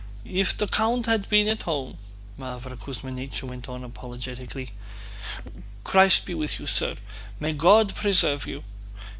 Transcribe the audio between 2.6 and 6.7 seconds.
Kuzmínichna went on apologetically. "Christ be with you,